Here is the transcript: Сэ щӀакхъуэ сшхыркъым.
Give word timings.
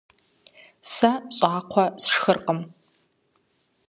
Сэ 0.93 1.11
щӀакхъуэ 1.35 1.85
сшхыркъым. 2.03 2.59